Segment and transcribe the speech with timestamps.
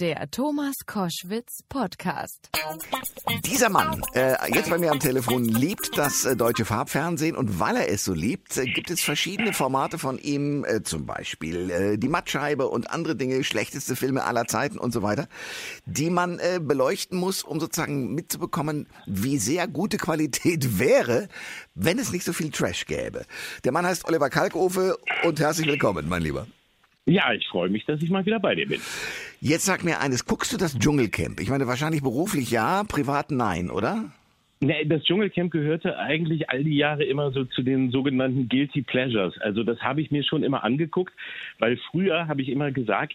[0.00, 2.50] Der Thomas Koschwitz Podcast.
[3.44, 7.74] Dieser Mann, äh, jetzt bei mir am Telefon, liebt das äh, deutsche Farbfernsehen und weil
[7.74, 11.98] er es so liebt, äh, gibt es verschiedene Formate von ihm, äh, zum Beispiel äh,
[11.98, 15.26] die Mattscheibe und andere Dinge, schlechteste Filme aller Zeiten und so weiter,
[15.84, 21.26] die man äh, beleuchten muss, um sozusagen mitzubekommen, wie sehr gute Qualität wäre,
[21.74, 23.24] wenn es nicht so viel Trash gäbe.
[23.64, 26.46] Der Mann heißt Oliver Kalkofe und herzlich willkommen, mein Lieber.
[27.08, 28.80] Ja, ich freue mich, dass ich mal wieder bei dir bin.
[29.40, 31.40] Jetzt sag mir eines, guckst du das Dschungelcamp?
[31.40, 34.12] Ich meine, wahrscheinlich beruflich ja, privat nein, oder?
[34.60, 39.38] Nee, das Dschungelcamp gehörte eigentlich all die Jahre immer so zu den sogenannten Guilty Pleasures.
[39.38, 41.14] Also das habe ich mir schon immer angeguckt,
[41.58, 43.14] weil früher habe ich immer gesagt,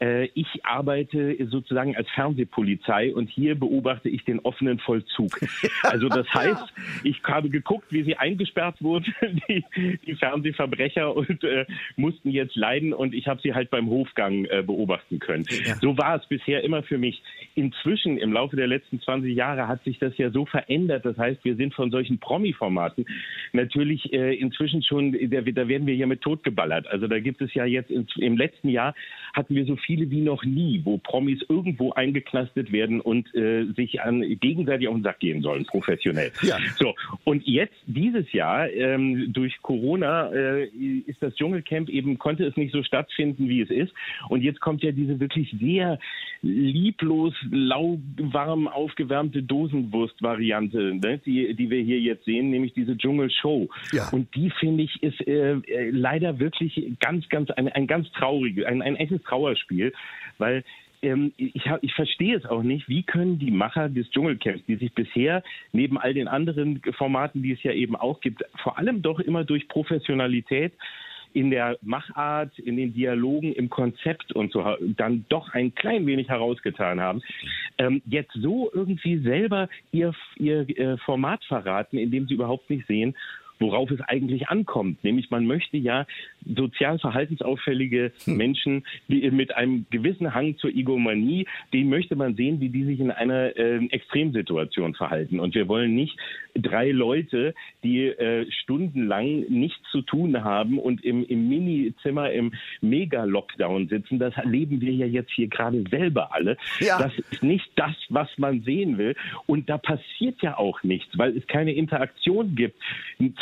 [0.00, 5.40] ich arbeite sozusagen als Fernsehpolizei und hier beobachte ich den offenen Vollzug.
[5.82, 6.72] Also das heißt,
[7.04, 9.14] ich habe geguckt, wie sie eingesperrt wurden,
[9.48, 9.64] die,
[10.06, 14.62] die Fernsehverbrecher und äh, mussten jetzt leiden und ich habe sie halt beim Hofgang äh,
[14.62, 15.44] beobachten können.
[15.64, 15.76] Ja.
[15.76, 17.22] So war es bisher immer für mich.
[17.54, 21.04] Inzwischen im Laufe der letzten 20 Jahre hat sich das ja so verändert.
[21.04, 23.06] Das heißt, wir sind von solchen Promi-Formaten
[23.52, 26.86] natürlich äh, inzwischen schon, da, da werden wir ja mit totgeballert.
[26.88, 28.94] Also da gibt es ja jetzt in, im letzten Jahr
[29.32, 34.00] hatten wir so viele wie noch nie, wo Promis irgendwo eingeknastet werden und äh, sich
[34.00, 36.32] an gegenseitig auf den Sack gehen sollen, professionell.
[36.42, 36.58] Ja.
[36.76, 40.64] So, und jetzt dieses Jahr ähm, durch Corona äh,
[41.06, 43.92] ist das Dschungelcamp eben, konnte es nicht so stattfinden, wie es ist.
[44.28, 45.98] Und jetzt kommt ja diese wirklich sehr
[46.42, 53.68] lieblos, lauwarm aufgewärmte Dosenwurst-Variante, ne, die, die wir hier jetzt sehen, nämlich diese Dschungelshow.
[53.92, 54.08] Ja.
[54.10, 58.64] Und die, finde ich, ist äh, äh leider wirklich ganz, ganz, ein, ein ganz trauriges,
[58.66, 59.92] ein, ein echtes Trauerspiel,
[60.38, 60.64] weil
[61.04, 64.76] ähm, ich, hab, ich verstehe es auch nicht, wie können die Macher des Dschungelcamps, die
[64.76, 65.42] sich bisher
[65.72, 69.44] neben all den anderen Formaten, die es ja eben auch gibt, vor allem doch immer
[69.44, 70.72] durch Professionalität
[71.34, 74.64] in der Machart, in den Dialogen, im Konzept und so
[74.96, 77.20] dann doch ein klein wenig herausgetan haben,
[77.78, 83.14] ähm, jetzt so irgendwie selber ihr, ihr äh, Format verraten, indem sie überhaupt nicht sehen,
[83.64, 85.02] worauf es eigentlich ankommt.
[85.02, 86.06] Nämlich man möchte ja
[86.44, 88.36] sozial verhaltensauffällige hm.
[88.36, 93.00] Menschen die mit einem gewissen Hang zur Egomanie, den möchte man sehen, wie die sich
[93.00, 95.40] in einer äh, Extremsituation verhalten.
[95.40, 96.16] Und wir wollen nicht
[96.54, 103.88] drei Leute, die äh, stundenlang nichts zu tun haben und im, im Mini-Zimmer im Mega-Lockdown
[103.88, 104.18] sitzen.
[104.18, 106.56] Das erleben wir ja jetzt hier gerade selber alle.
[106.80, 106.98] Ja.
[106.98, 109.16] Das ist nicht das, was man sehen will.
[109.46, 112.80] Und da passiert ja auch nichts, weil es keine Interaktion gibt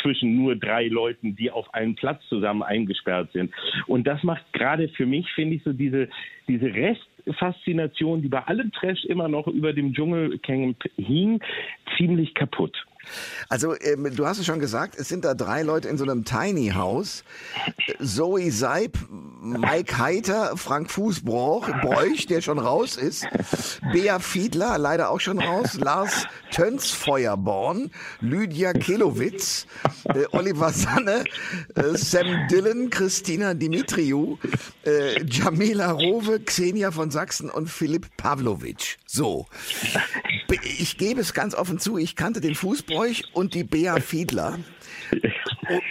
[0.01, 3.51] zwischen nur drei Leuten, die auf einen Platz zusammen eingesperrt sind.
[3.87, 6.09] Und das macht gerade für mich, finde ich, so diese,
[6.47, 11.39] diese Restfaszination, die bei allem Trash immer noch über dem Dschungelcamp hing,
[11.97, 12.75] ziemlich kaputt.
[13.49, 16.23] Also, ähm, du hast es schon gesagt, es sind da drei Leute in so einem
[16.23, 17.23] Tiny House.
[17.99, 18.97] Zoe Seib,
[19.43, 23.27] Mike Heiter, Frank Fußbroch, Bräuch, der schon raus ist,
[23.91, 29.67] Bea Fiedler, leider auch schon raus, Lars Tönsfeuerborn, Lydia Kelowitz,
[30.05, 31.25] äh, Oliver Sanne,
[31.75, 34.37] äh, Sam Dillon, Christina Dimitriou,
[34.85, 38.97] äh, Jamila Rowe, Xenia von Sachsen und Philipp Pavlovic.
[39.05, 39.47] So.
[40.79, 44.59] Ich gebe es ganz offen zu, ich kannte den Fußbräuch und die Bea Fiedler.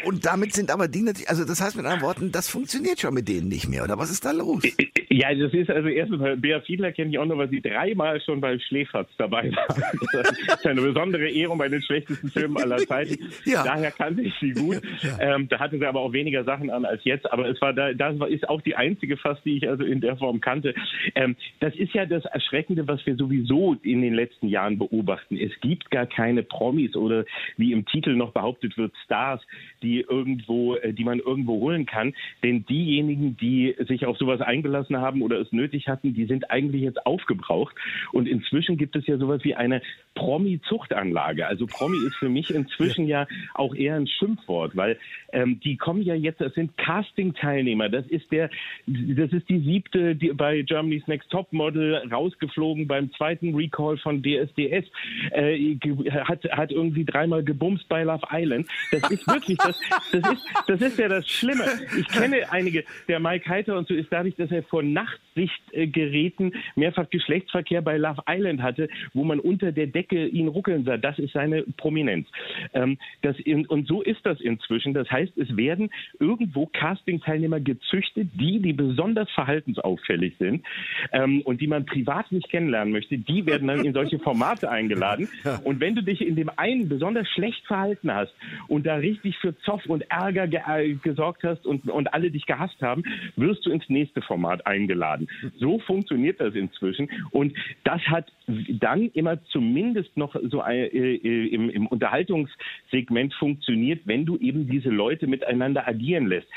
[0.05, 3.15] Und damit sind aber die natürlich, also das heißt mit anderen Worten, das funktioniert schon
[3.15, 4.62] mit denen nicht mehr, oder was ist da los?
[5.09, 8.41] Ja, das ist also erstmal, Bea Fiedler kenne ich auch noch, weil sie dreimal schon
[8.41, 9.66] bei Schläferz dabei war.
[10.12, 13.19] Das ist eine besondere Ehrung bei den schlechtesten Filmen aller Zeiten.
[13.44, 13.65] Ja.
[13.65, 14.81] Daher kannte ich sie gut.
[15.03, 15.37] Ja.
[15.37, 17.93] Ähm, da hatte sie aber auch weniger Sachen an als jetzt, aber es war da,
[17.93, 20.75] das ist auch die einzige fast, die ich also in der Form kannte.
[21.15, 25.37] Ähm, das ist ja das Erschreckende, was wir sowieso in den letzten Jahren beobachten.
[25.37, 27.25] Es gibt gar keine Promis oder
[27.56, 29.41] wie im Titel noch behauptet wird, Stars,
[29.83, 32.15] die irgendwo, äh, die man irgendwo holen kann.
[32.43, 36.83] Denn diejenigen, die sich auf sowas eingelassen haben oder es nötig hatten, die sind eigentlich
[36.83, 37.75] jetzt aufgebraucht.
[38.12, 39.83] Und inzwischen gibt es ja sowas wie eine
[40.15, 41.47] Promi-Zuchtanlage.
[41.47, 44.99] Also Promi ist für mich inzwischen ja auch eher ein Schimpfwort, weil
[45.33, 47.89] ähm, die kommen ja jetzt, das sind Casting-Teilnehmer.
[47.89, 48.50] Das ist der,
[48.87, 54.23] das ist die siebte die bei Germany's Next Top Model rausgeflogen beim zweiten Recall von
[54.23, 54.87] DSDS.
[55.31, 55.76] Äh,
[56.11, 58.67] hat, hat irgendwie dreimal gebumst bei Love Island.
[58.91, 59.81] Das ist wirklich, das,
[60.12, 61.64] das ist, das ist ja das Schlimme.
[61.99, 67.08] Ich kenne einige, der Mike Heiter und so ist dadurch, dass er vor Nachtsichtgeräten mehrfach
[67.10, 70.96] Geschlechtsverkehr bei Love Island hatte, wo man unter der Decke ihn ruckeln sah.
[70.96, 72.28] Das ist seine Prominenz.
[72.75, 74.94] Ähm, das in, und so ist das inzwischen.
[74.94, 80.64] Das heißt, es werden irgendwo Casting-Teilnehmer gezüchtet, die, die besonders verhaltensauffällig sind
[81.12, 85.28] ähm, und die man privat nicht kennenlernen möchte, die werden dann in solche Formate eingeladen.
[85.64, 88.34] Und wenn du dich in dem einen besonders schlecht verhalten hast
[88.69, 92.47] und da richtig für Zoff und Ärger ge äh, gesorgt hast und, und alle dich
[92.47, 93.03] gehasst haben,
[93.37, 95.29] wirst du ins nächste Format eingeladen.
[95.59, 97.11] So funktioniert das inzwischen.
[97.31, 97.55] Und
[97.85, 104.39] das hat dann immer zumindest noch so äh, äh, im, im Unterhaltungssegment funktioniert, wenn du
[104.39, 106.49] eben diese Leute miteinander agieren lässt.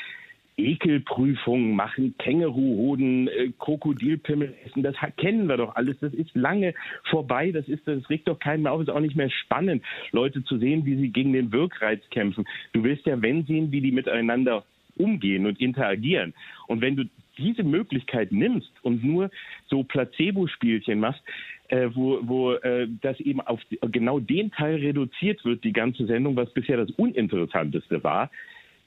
[0.57, 5.97] Ekelprüfungen machen, Känguruhoden, äh, Krokodilpimmel essen, das kennen wir doch alles.
[5.99, 6.73] Das ist lange
[7.09, 7.51] vorbei.
[7.51, 8.81] Das ist, das regt doch keinen mehr auf.
[8.81, 12.45] Ist auch nicht mehr spannend, Leute zu sehen, wie sie gegen den Wirkreiz kämpfen.
[12.73, 14.63] Du willst ja, wenn sehen, wie die miteinander
[14.97, 16.33] umgehen und interagieren.
[16.67, 17.03] Und wenn du
[17.37, 19.29] diese Möglichkeit nimmst und nur
[19.67, 21.21] so Placebo-Spielchen machst,
[21.67, 23.59] äh, wo, wo äh, das eben auf
[23.91, 28.29] genau den Teil reduziert wird, die ganze Sendung, was bisher das Uninteressanteste war,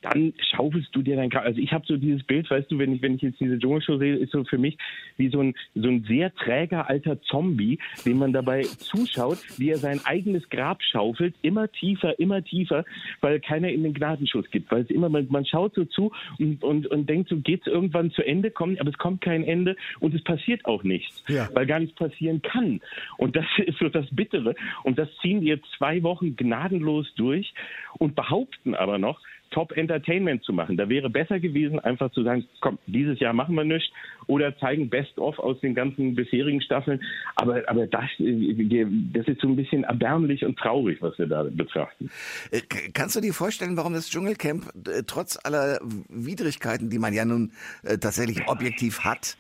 [0.03, 1.47] dann schaufelst du dir dein Kraft.
[1.47, 3.99] Also ich habe so dieses Bild, weißt du, wenn ich, wenn ich jetzt diese Dschungelshow
[3.99, 4.79] sehe, ist so für mich
[5.17, 9.79] wie so ein, so ein sehr träger alter Zombie, dem man dabei zuschaut, wie er
[9.79, 12.85] sein eigenes Grab schaufelt, immer tiefer, immer tiefer,
[13.21, 14.71] weil keiner in den Gnadenschuss gibt.
[14.71, 18.13] Weil es immer, man, man schaut so zu und, und, und denkt, so geht's irgendwann
[18.13, 21.49] zu Ende, kommt, aber es kommt kein Ende und es passiert auch nichts, ja.
[21.55, 22.81] weil gar nichts passieren kann.
[23.17, 24.55] Und das ist so das Bittere.
[24.85, 27.53] Und das ziehen wir zwei Wochen gnadenlos durch
[27.99, 30.77] und behaupten aber noch, Top Entertainment zu machen.
[30.77, 33.93] Da wäre besser gewesen, einfach zu sagen, komm, dieses Jahr machen wir nichts
[34.27, 37.01] oder zeigen Best-of aus den ganzen bisherigen Staffeln.
[37.35, 41.45] Aber, aber das, äh, das ist so ein bisschen erbärmlich und traurig, was wir da
[41.45, 42.11] betrachten.
[42.51, 42.61] Äh,
[42.93, 47.53] kannst du dir vorstellen, warum das Dschungelcamp äh, trotz aller Widrigkeiten, die man ja nun
[48.01, 49.37] tatsächlich objektiv hat,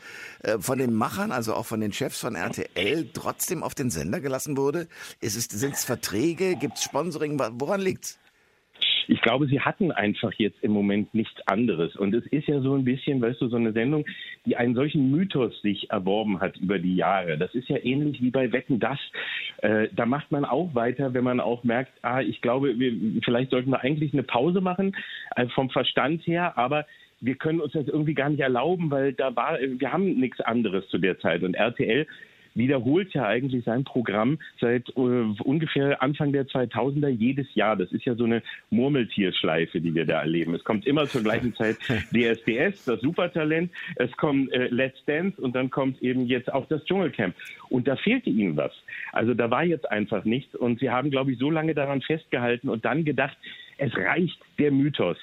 [0.59, 4.57] von den Machern, also auch von den Chefs von RTL, trotzdem auf den Sender gelassen
[4.57, 4.89] wurde?
[5.21, 6.57] Sind es Verträge?
[6.57, 7.39] Gibt es Sponsoring?
[7.39, 8.19] Woran liegt's?
[9.09, 11.97] Ich glaube, sie hatten einfach jetzt im Moment nichts anderes.
[11.97, 14.05] Und es ist ja so ein bisschen, weißt du, so eine Sendung,
[14.45, 17.39] die einen solchen Mythos sich erworben hat über die Jahre.
[17.39, 18.99] Das ist ja ähnlich wie bei Wetten das.
[19.63, 22.93] Äh, da macht man auch weiter, wenn man auch merkt, ah, ich glaube, wir,
[23.25, 24.95] vielleicht sollten wir eigentlich eine Pause machen,
[25.37, 26.85] äh, vom Verstand her, aber
[27.21, 30.87] wir können uns das irgendwie gar nicht erlauben, weil da war, wir haben nichts anderes
[30.89, 31.43] zu der Zeit.
[31.43, 32.07] Und RTL
[32.59, 37.77] wiederholt ja eigentlich sein Programm seit äh, ungefähr Anfang der 2000er jedes Jahr.
[37.77, 40.55] Das ist ja so eine Murmeltierschleife, die wir da erleben.
[40.55, 41.79] Es kommt immer zur gleichen Zeit
[42.13, 46.85] DSDS, das Supertalent, es kommt äh, Let's Dance und dann kommt eben jetzt auch das
[46.85, 47.35] Dschungelcamp.
[47.71, 48.73] Und da fehlte ihnen was.
[49.13, 52.69] Also da war jetzt einfach nichts und sie haben, glaube ich, so lange daran festgehalten
[52.69, 53.37] und dann gedacht,
[53.79, 55.17] es reicht der Mythos.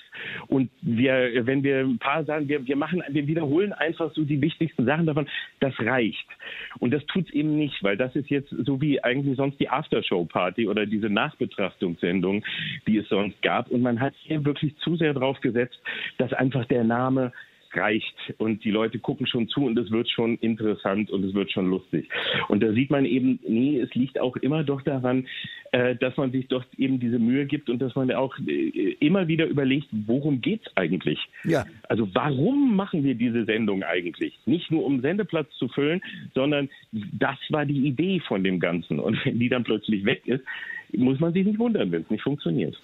[0.48, 4.42] Und wir, wenn wir ein paar sagen, wir, wir machen, wir wiederholen einfach so die
[4.42, 5.28] wichtigsten Sachen davon,
[5.60, 6.26] das reicht.
[6.80, 10.68] Und das tut's eben nicht, weil das ist jetzt so wie eigentlich sonst die Aftershow-Party
[10.68, 12.44] oder diese Nachbetrachtungssendung,
[12.88, 13.70] die es sonst gab.
[13.70, 15.80] Und man hat hier wirklich zu sehr drauf gesetzt,
[16.18, 17.34] dass einfach der Name
[17.76, 21.52] reicht und die Leute gucken schon zu und es wird schon interessant und es wird
[21.52, 22.10] schon lustig.
[22.48, 25.28] Und da sieht man eben, nee, es liegt auch immer doch daran,
[25.72, 29.28] äh, dass man sich doch eben diese Mühe gibt und dass man auch äh, immer
[29.28, 31.20] wieder überlegt, worum geht's eigentlich?
[31.44, 31.66] Ja.
[31.90, 34.40] Also warum machen wir diese Sendung eigentlich?
[34.46, 36.02] Nicht nur um Sendeplatz zu füllen,
[36.34, 39.00] sondern das war die Idee von dem Ganzen.
[39.00, 40.44] Und wenn die dann plötzlich weg ist,
[40.98, 42.76] muss man sich nicht wundern, wenn es nicht funktioniert.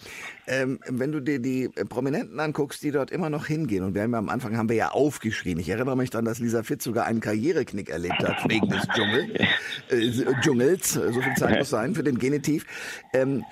[0.48, 4.12] Ähm, wenn du dir die Prominenten anguckst, die dort immer noch hingehen, und wir haben
[4.12, 5.60] ja am Anfang haben wir ja aufgeschrien.
[5.60, 9.34] Ich erinnere mich daran, dass Lisa Fitz sogar einen Karriereknick erlebt hat wegen des Dschungel,
[9.90, 10.94] äh, Dschungels.
[10.94, 12.66] So viel Zeit muss sein für den Genitiv.
[13.14, 13.44] Ähm,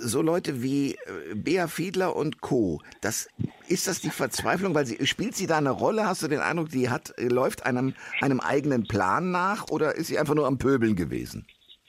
[0.00, 2.80] so Leute wie äh, Bea Fiedler und Co.
[3.00, 3.28] Das
[3.66, 6.06] ist das die Verzweiflung, weil sie spielt sie da eine Rolle?
[6.06, 10.18] Hast du den Eindruck, die hat läuft einem einem eigenen Plan nach oder ist sie
[10.18, 11.46] einfach nur am Pöbeln gewesen?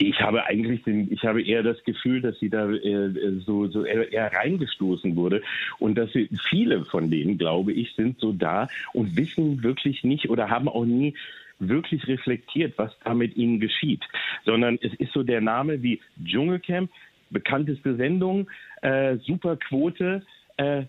[0.09, 3.83] Ich habe eigentlich den, ich habe eher das Gefühl, dass sie da äh, so, so
[3.85, 5.41] eher, eher reingestoßen wurde.
[5.79, 10.29] Und dass sie, viele von denen, glaube ich, sind so da und wissen wirklich nicht
[10.29, 11.13] oder haben auch nie
[11.59, 14.03] wirklich reflektiert, was da mit ihnen geschieht,
[14.45, 16.89] sondern es ist so der Name wie Dschungelcamp,
[17.29, 18.49] bekannteste Sendung,
[18.81, 20.23] äh, super Quote,
[20.57, 20.83] äh,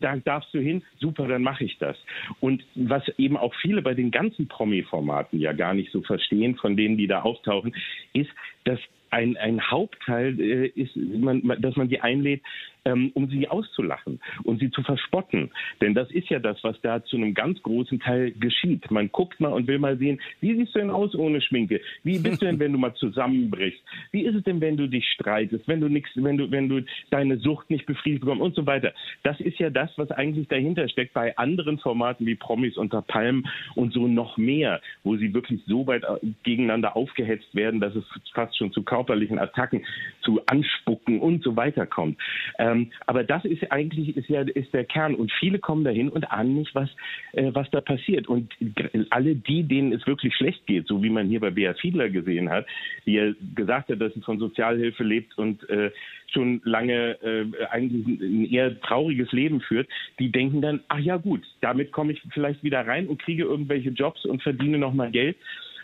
[0.00, 1.96] da darfst du hin, super, dann mache ich das.
[2.40, 6.76] Und was eben auch viele bei den ganzen Promi-Formaten ja gar nicht so verstehen, von
[6.76, 7.74] denen, die da auftauchen,
[8.12, 8.30] ist,
[8.64, 12.42] dass ein, ein Hauptteil äh, ist, man, dass man die einlädt,
[12.84, 15.50] ähm, um sie auszulachen und sie zu verspotten.
[15.80, 18.90] Denn das ist ja das, was da zu einem ganz großen Teil geschieht.
[18.90, 21.80] Man guckt mal und will mal sehen, wie siehst du denn aus ohne Schminke?
[22.04, 23.82] Wie bist du denn, wenn du mal zusammenbrichst?
[24.12, 26.82] Wie ist es denn, wenn du dich streitest, wenn du nichts, wenn du, wenn du
[27.10, 28.92] deine Sucht nicht befriedigt bekommst und so weiter?
[29.22, 33.46] Das ist ja das, was eigentlich dahinter steckt bei anderen Formaten wie Promis unter Palmen
[33.74, 38.04] und so noch mehr, wo sie wirklich so weit äh, gegeneinander aufgehetzt werden, dass es
[38.32, 39.84] fast schon zu körperlichen Attacken,
[40.22, 42.18] zu Anspucken und so weiter kommt.
[42.58, 46.08] Äh, Ähm, aber das ist eigentlich ist ja ist der Kern und viele kommen dahin
[46.08, 46.88] und ahnen nicht, was
[47.32, 48.28] äh, was da passiert.
[48.28, 48.52] Und
[49.10, 52.50] alle die, denen es wirklich schlecht geht, so wie man hier bei Bea Fiedler gesehen
[52.50, 52.66] hat,
[53.06, 55.90] die ja gesagt hat, dass sie von Sozialhilfe lebt und äh,
[56.32, 59.88] schon lange äh, eigentlich ein eher trauriges Leben führt,
[60.18, 63.90] die denken dann, ach ja gut, damit komme ich vielleicht wieder rein und kriege irgendwelche
[63.90, 65.36] Jobs und verdiene nochmal Geld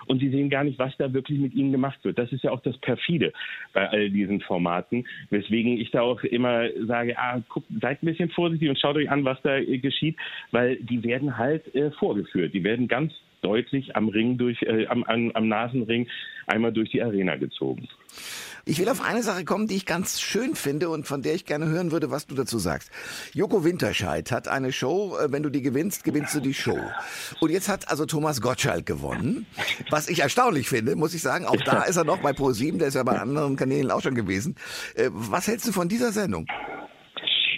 [0.07, 2.19] und sie sehen gar nicht, was da wirklich mit ihnen gemacht wird.
[2.19, 3.33] Das ist ja auch das Perfide
[3.73, 8.31] bei all diesen Formaten, weswegen ich da auch immer sage, ah, guck, seid ein bisschen
[8.31, 10.17] vorsichtig und schaut euch an, was da äh, geschieht,
[10.51, 12.55] weil die werden halt äh, vorgeführt.
[12.55, 13.13] Die werden ganz
[13.47, 16.09] deutlich am Ring durch, äh, am, am, am Nasenring
[16.49, 17.89] einmal durch die Arena gezogen.
[18.69, 21.45] Ich will auf eine Sache kommen, die ich ganz schön finde und von der ich
[21.45, 22.91] gerne hören würde, was du dazu sagst.
[23.33, 26.81] Joko Winterscheid hat eine Show, äh, wenn du die gewinnst, gewinnst du die Show.
[27.41, 29.47] Und jetzt hat also Thomas Gottschalk gewonnen,
[29.91, 31.47] was ich erstaunlich finde, muss ich sagen.
[31.47, 34.17] Auch da ist er noch bei Pro7, der ist ja bei anderen Kanälen auch schon
[34.17, 34.57] gewesen.
[34.97, 36.47] Äh, was hältst du von dieser Sendung?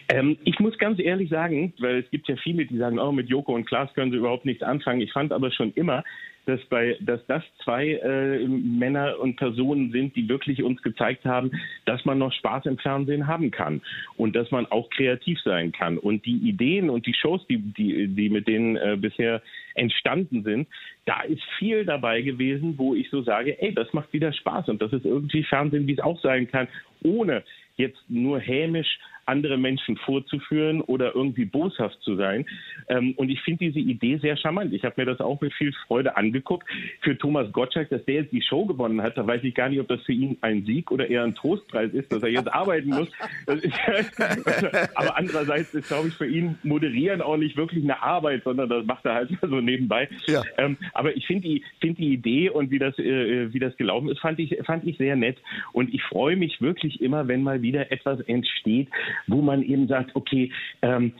[0.08, 3.28] Ähm, ich muss ganz ehrlich sagen, weil es gibt ja viele, die sagen, oh, mit
[3.28, 5.02] Joko und Klaas können sie überhaupt nichts anfangen.
[5.02, 6.02] Ich fand aber schon immer,
[6.48, 11.50] dass, bei, dass das zwei äh, Männer und Personen sind, die wirklich uns gezeigt haben,
[11.84, 13.82] dass man noch Spaß im Fernsehen haben kann
[14.16, 15.98] und dass man auch kreativ sein kann.
[15.98, 19.42] Und die Ideen und die Shows, die, die, die mit denen äh, bisher
[19.74, 20.68] entstanden sind,
[21.04, 24.80] da ist viel dabei gewesen, wo ich so sage, ey, das macht wieder Spaß und
[24.80, 26.66] das ist irgendwie Fernsehen, wie es auch sein kann,
[27.02, 27.44] ohne
[27.76, 32.46] jetzt nur hämisch andere Menschen vorzuführen oder irgendwie boshaft zu sein.
[32.88, 34.72] Ähm, und ich finde diese Idee sehr charmant.
[34.72, 36.66] Ich habe mir das auch mit viel Freude angeguckt.
[37.02, 39.80] Für Thomas Gottschalk, dass der jetzt die Show gewonnen hat, da weiß ich gar nicht,
[39.80, 42.88] ob das für ihn ein Sieg oder eher ein Trostpreis ist, dass er jetzt arbeiten
[42.88, 43.08] muss.
[44.94, 48.84] aber andererseits ist, glaube ich, für ihn moderieren auch nicht wirklich eine Arbeit, sondern das
[48.86, 50.08] macht er halt so nebenbei.
[50.26, 50.42] Ja.
[50.56, 54.08] Ähm, aber ich finde die, find die Idee und wie das, äh, wie das gelaufen
[54.08, 55.36] ist, fand ich, fand ich sehr nett.
[55.72, 58.88] Und ich freue mich wirklich immer, wenn mal wieder etwas entsteht,
[59.26, 61.12] wo man eben sagt, okay, ähm,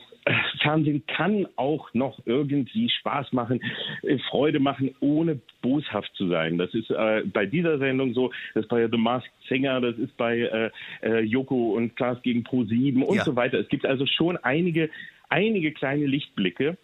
[0.61, 3.61] Fernsehen kann auch noch irgendwie Spaß machen,
[4.03, 6.57] äh, Freude machen, ohne boshaft zu sein.
[6.57, 10.15] Das ist äh, bei dieser Sendung so, das ist bei The Masked Singer, das ist
[10.17, 10.69] bei äh,
[11.01, 13.23] äh, Joko und Klaas gegen Pro 7 und ja.
[13.23, 13.59] so weiter.
[13.59, 14.89] Es gibt also schon einige,
[15.29, 16.77] einige kleine Lichtblicke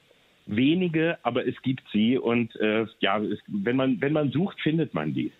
[0.45, 4.93] wenige, aber es gibt sie und äh, ja, es, wenn man wenn man sucht, findet
[4.93, 5.31] man die.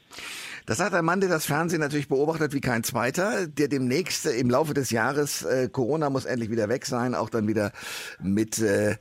[0.66, 4.50] Das hat ein Mann, der das Fernsehen natürlich beobachtet wie kein zweiter, der demnächst im
[4.50, 7.72] Laufe des Jahres, äh, Corona muss endlich wieder weg sein, auch dann wieder
[8.20, 8.96] mit äh,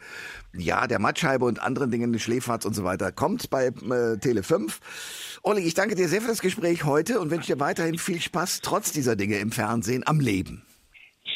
[0.53, 5.39] ja der Mattscheibe und anderen Dingen, Schläferz und so weiter, kommt bei äh, Tele 5.
[5.43, 8.61] Olli, ich danke dir sehr für das Gespräch heute und wünsche dir weiterhin viel Spaß
[8.61, 10.63] trotz dieser Dinge im Fernsehen am Leben.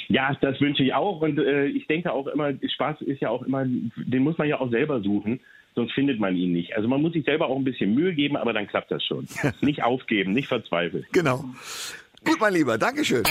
[0.08, 1.20] Ja, das wünsche ich auch.
[1.20, 4.58] Und äh, ich denke auch immer, Spaß ist ja auch immer, den muss man ja
[4.60, 5.40] auch selber suchen,
[5.74, 6.74] sonst findet man ihn nicht.
[6.76, 9.28] Also man muss sich selber auch ein bisschen Mühe geben, aber dann klappt das schon.
[9.60, 11.06] nicht aufgeben, nicht verzweifeln.
[11.12, 11.44] Genau.
[12.24, 13.22] Gut, mein Lieber, Dankeschön.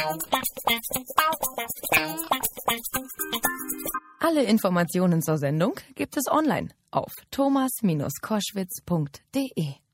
[4.19, 9.86] Alle Informationen zur Sendung gibt es online auf thomas-koschwitz.de.